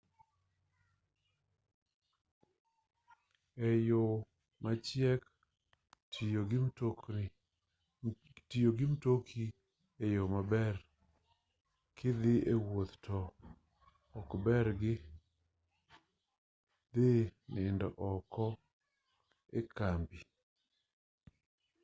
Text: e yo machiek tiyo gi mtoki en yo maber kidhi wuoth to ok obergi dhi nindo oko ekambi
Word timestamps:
e 3.67 3.69
yo 3.87 4.03
machiek 4.63 5.21
tiyo 8.49 8.71
gi 8.79 8.85
mtoki 8.95 9.45
en 10.03 10.09
yo 10.17 10.23
maber 10.33 10.75
kidhi 11.97 12.33
wuoth 12.67 12.93
to 13.05 13.19
ok 14.17 14.29
obergi 14.37 14.93
dhi 16.93 17.09
nindo 17.53 17.87
oko 18.11 18.45
ekambi 19.59 20.19